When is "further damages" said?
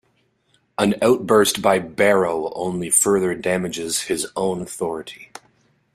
2.89-4.01